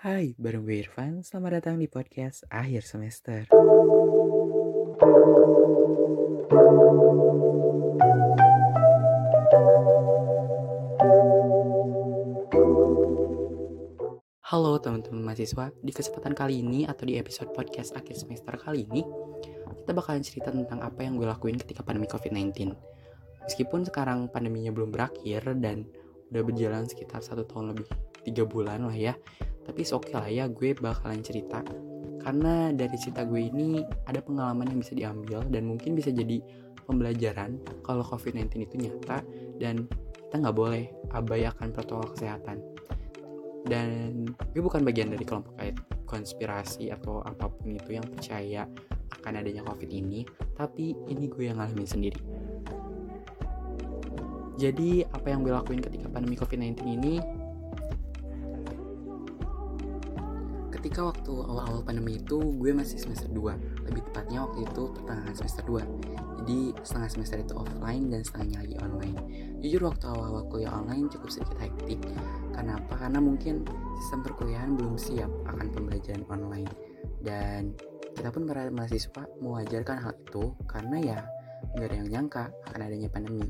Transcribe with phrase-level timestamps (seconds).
[0.00, 1.20] Hai, bareng gue Irfan.
[1.20, 3.52] Selamat datang di podcast akhir semester.
[14.40, 19.04] Halo teman-teman mahasiswa, di kesempatan kali ini atau di episode podcast akhir semester kali ini,
[19.84, 22.72] kita bakalan cerita tentang apa yang gue lakuin ketika pandemi COVID-19.
[23.44, 25.84] Meskipun sekarang pandeminya belum berakhir dan
[26.32, 27.84] udah berjalan sekitar satu tahun lebih
[28.24, 29.12] tiga bulan lah ya,
[29.70, 31.62] tapi oke okay lah ya gue bakalan cerita.
[32.20, 33.78] Karena dari cerita gue ini
[34.10, 36.42] ada pengalaman yang bisa diambil dan mungkin bisa jadi
[36.90, 39.22] pembelajaran kalau COVID-19 itu nyata
[39.62, 39.86] dan
[40.26, 42.58] kita nggak boleh abai akan protokol kesehatan.
[43.62, 45.54] Dan gue bukan bagian dari kelompok
[46.10, 48.66] konspirasi atau apa pun itu yang percaya
[49.22, 50.26] akan adanya covid ini
[50.58, 52.18] tapi ini gue yang ngalamin sendiri.
[54.58, 57.22] Jadi apa yang gue lakuin ketika pandemi covid-19 ini
[60.80, 65.62] ketika waktu awal-awal pandemi itu gue masih semester 2 lebih tepatnya waktu itu pertengahan semester
[65.68, 69.18] 2 jadi setengah semester itu offline dan setengahnya lagi online.
[69.60, 72.00] Jujur waktu awal-awal kuliah online cukup sedikit hektik.
[72.56, 72.96] Karena apa?
[72.96, 73.62] karena mungkin
[74.00, 76.72] sistem perkuliahan belum siap akan pembelajaran online.
[77.20, 77.76] Dan
[78.16, 81.18] kita pun para mahasiswa mewajarkan hal itu karena ya
[81.76, 83.46] nggak ada yang nyangka akan adanya pandemi.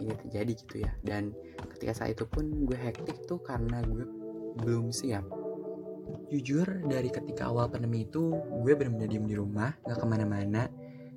[0.00, 0.92] Ini terjadi gitu ya.
[1.04, 1.36] Dan
[1.76, 4.08] ketika saat itu pun gue hektik tuh karena gue
[4.56, 5.41] belum siap
[6.32, 10.62] jujur dari ketika awal pandemi itu gue benar-benar diem di rumah nggak ke mana-mana.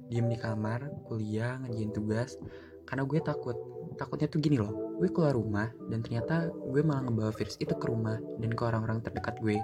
[0.05, 2.37] Diem di kamar kuliah ngerjain tugas.
[2.85, 3.57] Karena gue takut.
[3.95, 7.85] Takutnya tuh gini loh gue keluar rumah dan ternyata gue malah ngebawa virus itu ke
[7.91, 9.59] rumah dan ke orang-orang terdekat gue.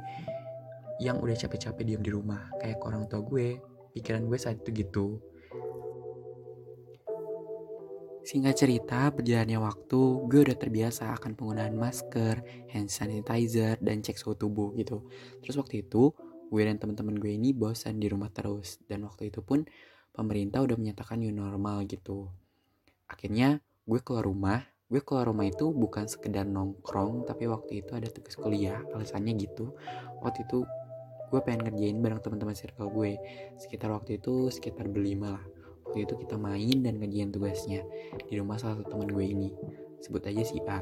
[1.02, 3.58] Yang udah capek-capek diem di rumah kayak ke orang tua gue
[3.96, 5.06] pikiran gue saat itu gitu
[8.22, 14.38] Singkat cerita, berjalannya waktu, gue udah terbiasa akan penggunaan masker, hand sanitizer, dan cek suhu
[14.38, 15.10] tubuh gitu.
[15.42, 16.14] Terus waktu itu,
[16.54, 18.78] gue dan teman-teman gue ini bosan di rumah terus.
[18.86, 19.66] Dan waktu itu pun,
[20.14, 22.30] pemerintah udah menyatakan new normal gitu.
[23.10, 23.58] Akhirnya,
[23.90, 24.62] gue keluar rumah.
[24.86, 29.74] Gue keluar rumah itu bukan sekedar nongkrong, tapi waktu itu ada tugas kuliah, alasannya gitu.
[30.22, 30.62] Waktu itu,
[31.34, 33.18] gue pengen ngerjain bareng teman-teman circle gue.
[33.58, 35.61] Sekitar waktu itu, sekitar berlima lah
[35.92, 37.84] waktu itu kita main dan ngerjain tugasnya
[38.32, 39.52] di rumah salah satu teman gue ini.
[40.00, 40.80] Sebut aja si A.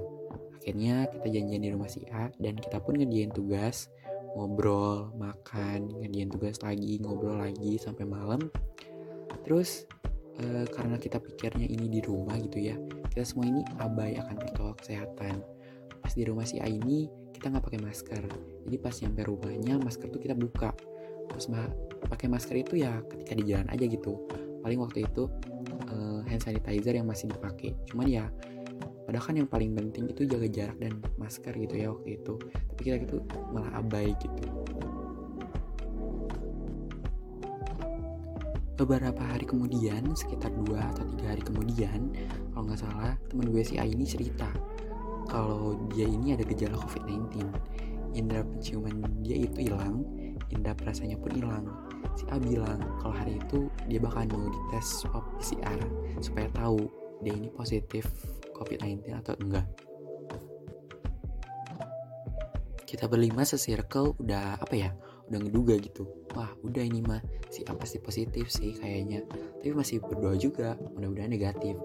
[0.61, 3.89] Akhirnya kita janjian di rumah si A dan kita pun ngerjain tugas
[4.37, 8.37] ngobrol makan ngerjain tugas lagi ngobrol lagi sampai malam.
[9.41, 9.89] Terus
[10.37, 12.77] e, karena kita pikirnya ini di rumah gitu ya
[13.09, 15.41] kita semua ini abai akan protokol kesehatan.
[16.05, 18.23] Pas di rumah si A ini kita nggak pakai masker.
[18.69, 20.69] Jadi pas nyampe rumahnya masker tuh kita buka.
[21.33, 21.49] Terus
[22.05, 24.21] pakai masker itu ya ketika di jalan aja gitu
[24.61, 25.27] paling waktu itu
[25.91, 27.75] uh, hand sanitizer yang masih dipakai.
[27.89, 28.25] Cuman ya
[29.09, 32.33] padahal kan yang paling penting itu jaga jarak dan masker gitu ya waktu itu.
[32.43, 33.17] Tapi kita gitu
[33.51, 34.45] malah abai gitu.
[38.79, 42.15] Beberapa hari kemudian sekitar dua atau tiga hari kemudian
[42.55, 44.47] kalau nggak salah teman gue si A ini cerita
[45.27, 47.43] kalau dia ini ada gejala COVID-19
[48.17, 50.07] indera penciuman dia itu hilang
[50.51, 51.65] indera perasanya pun hilang
[52.19, 55.79] si A bilang kalau hari itu dia bakal mau dites swab PCR
[56.19, 56.83] supaya tahu
[57.23, 58.07] dia ini positif
[58.55, 59.67] COVID-19 atau enggak.
[62.83, 64.91] Kita berlima se-circle udah apa ya?
[65.29, 66.09] Udah ngeduga gitu.
[66.33, 67.21] Wah, udah ini mah
[67.53, 69.23] si A pasti positif sih kayaknya.
[69.61, 71.77] Tapi masih berdoa juga, mudah-mudahan negatif.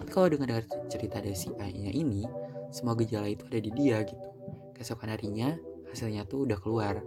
[0.00, 2.24] Tapi kalau dengar cerita dari si A-nya ini,
[2.72, 4.28] semua gejala itu ada di dia gitu.
[4.72, 5.52] Keesokan harinya
[5.92, 7.04] hasilnya tuh udah keluar.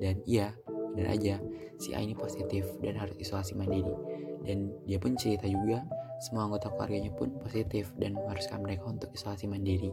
[0.00, 0.56] Dan iya,
[0.96, 1.36] benar aja.
[1.76, 3.92] Si A ini positif dan harus isolasi mandiri.
[4.40, 5.84] Dan dia pun cerita juga
[6.24, 9.92] semua anggota keluarganya pun positif dan mengharuskan mereka untuk isolasi mandiri.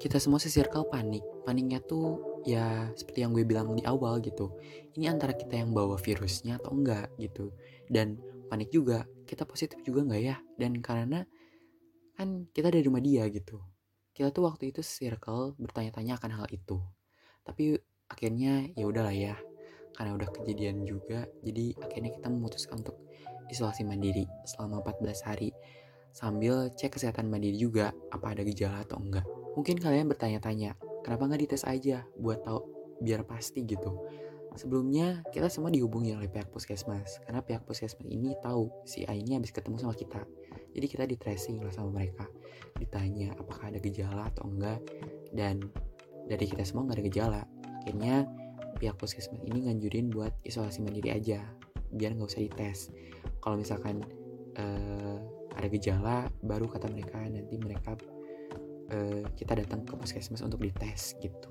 [0.00, 1.22] Kita semua se-circle panik.
[1.44, 4.54] Paniknya tuh ya seperti yang gue bilang di awal gitu.
[4.96, 7.52] Ini antara kita yang bawa virusnya atau enggak gitu.
[7.90, 8.16] Dan
[8.48, 10.36] panik juga kita positif juga enggak ya?
[10.56, 11.26] Dan karena
[12.16, 13.60] kan kita dari rumah dia gitu.
[14.14, 16.80] Kita tuh waktu itu circle bertanya-tanya akan hal itu
[17.50, 17.74] tapi
[18.06, 19.34] akhirnya ya udahlah ya
[19.98, 23.02] karena udah kejadian juga jadi akhirnya kita memutuskan untuk
[23.50, 25.50] isolasi mandiri selama 14 hari
[26.14, 29.26] sambil cek kesehatan mandiri juga apa ada gejala atau enggak.
[29.58, 32.62] Mungkin kalian bertanya-tanya kenapa nggak dites aja buat tahu
[33.02, 33.66] biar pasti?
[33.66, 33.90] Gitu.
[34.58, 39.38] Sebelumnya kita semua dihubungi oleh pihak puskesmas karena pihak puskesmas ini tahu si A ini
[39.38, 40.22] habis ketemu sama kita.
[40.74, 42.26] Jadi kita di tracing lah sama mereka.
[42.78, 44.82] Ditanya apakah ada gejala atau enggak
[45.30, 45.62] dan
[46.26, 47.42] dari kita semua nggak ada gejala
[47.80, 48.28] akhirnya
[48.80, 51.40] pihak puskesmas ini nganjurin buat isolasi mandiri aja
[51.90, 52.94] biar nggak usah dites
[53.42, 54.04] kalau misalkan
[54.56, 55.18] uh,
[55.56, 57.98] ada gejala baru kata mereka nanti mereka
[58.94, 61.50] uh, kita datang ke puskesmas untuk dites gitu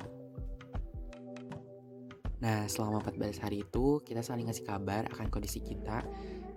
[2.40, 6.08] Nah, selama 14 hari itu kita saling ngasih kabar akan kondisi kita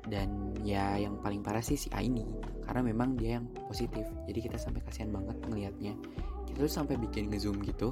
[0.07, 2.23] dan ya yang paling parah sih si A ini
[2.63, 4.07] karena memang dia yang positif.
[4.31, 5.95] Jadi kita sampai kasihan banget ngelihatnya.
[6.47, 7.91] Kita tuh sampai bikin ngezoom gitu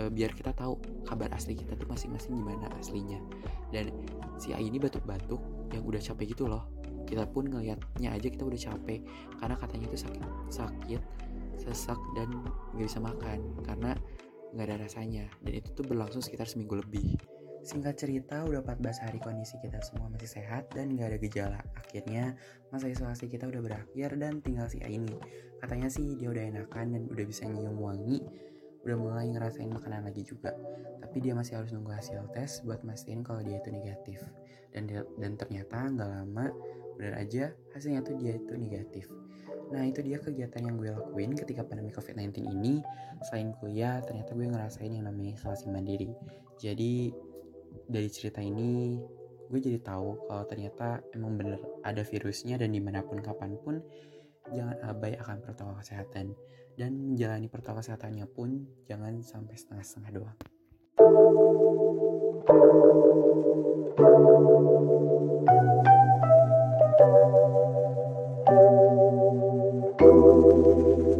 [0.00, 3.20] e, biar kita tahu kabar asli kita tuh masing-masing gimana aslinya.
[3.68, 3.92] Dan
[4.40, 6.64] si A ini batuk-batuk yang udah capek gitu loh.
[7.04, 9.04] Kita pun ngelihatnya aja kita udah capek
[9.36, 11.02] karena katanya itu sakit, sakit,
[11.60, 12.32] sesak dan
[12.72, 13.92] nggak bisa makan karena
[14.50, 17.14] nggak ada rasanya dan itu tuh berlangsung sekitar seminggu lebih
[17.60, 21.60] Singkat cerita, udah 14 hari kondisi kita semua masih sehat dan gak ada gejala.
[21.76, 22.32] Akhirnya,
[22.72, 25.12] masa isolasi kita udah berakhir dan tinggal si A ini.
[25.60, 28.24] Katanya sih dia udah enakan dan udah bisa nyium wangi,
[28.86, 30.56] udah mulai ngerasain makanan lagi juga.
[31.00, 34.24] Tapi dia masih harus nunggu hasil tes buat mastiin kalau dia itu negatif.
[34.70, 34.88] Dan
[35.18, 36.46] dan ternyata nggak lama,
[36.96, 37.44] bener aja
[37.74, 39.10] hasilnya tuh dia itu negatif.
[39.70, 42.82] Nah itu dia kegiatan yang gue lakuin ketika pandemi COVID-19 ini
[43.22, 46.10] Selain kuliah ternyata gue ngerasain yang namanya isolasi mandiri
[46.58, 47.14] Jadi
[47.86, 48.98] dari cerita ini
[49.50, 53.82] gue jadi tahu kalau ternyata emang bener ada virusnya dan di mana pun kapan pun
[54.54, 56.38] jangan abai akan protokol kesehatan
[56.80, 60.38] dan menjalani protokol kesehatannya pun jangan sampai setengah-setengah doang.